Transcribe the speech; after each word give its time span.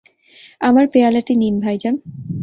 আমার 0.61 0.85
পেয়ালাটি 0.87 1.33
নিন, 1.35 1.55
ভাইজান। 1.59 1.95